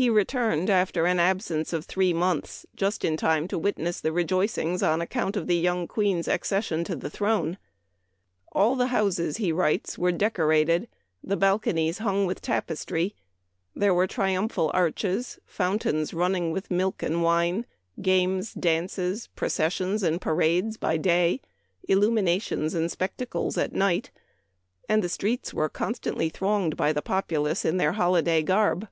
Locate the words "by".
20.76-20.96, 26.76-26.92